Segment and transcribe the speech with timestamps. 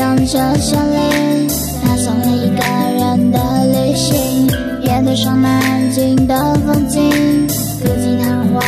[0.00, 1.46] 趟着森林，
[1.84, 2.62] 踏上了一个
[2.98, 4.48] 人的旅行，
[4.82, 7.46] 沿途上南京的风景，
[7.82, 8.62] 古井昙花，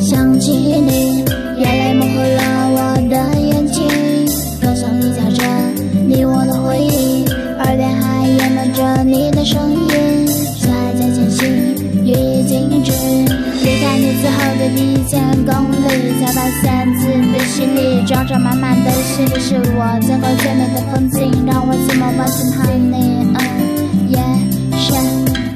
[0.00, 1.07] 想起你，
[12.12, 12.92] 已静止。
[13.64, 15.84] 离开你之后的第一千公里，
[16.20, 23.26] 才发现自己心里装着满满的行李，是我见过最美的风景，让我怎么忘记和你？
[23.34, 24.18] 嗯，夜
[24.78, 24.94] 深，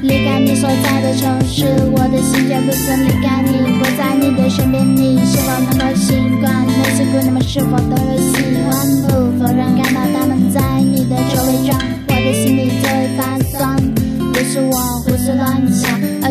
[0.01, 6.53] 离开你所在的城市，我的心却不曾离开你，不在你的身边，你是否能够习惯？
[6.67, 8.33] 那些姑娘们是否都会喜
[8.67, 9.12] 欢？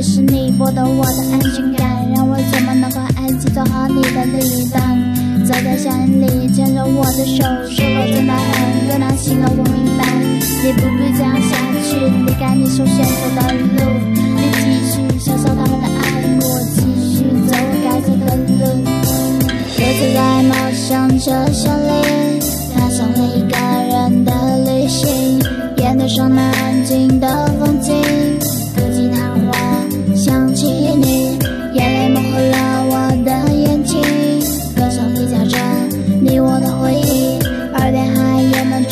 [0.03, 4.99] 是你剥夺我的安全感，让我怎么能够安静做好你的另一半？
[5.47, 9.49] 走在山里牵着我的手，是否真的很够良心了？
[9.49, 10.03] 我明白，
[10.65, 11.95] 你不必这样下去，
[12.27, 13.79] 离开你所选择的路，
[14.35, 16.03] 你继续享受他们的爱，
[16.41, 16.45] 我
[16.75, 16.83] 继
[17.15, 18.83] 续走我该走的路。
[19.77, 22.43] 独自在陌生车厢里，
[22.75, 23.55] 踏上了一个
[23.89, 24.33] 人的
[24.65, 25.41] 旅行，
[25.77, 27.42] 沿途上安静的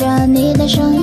[0.00, 0.99] 着你的声音，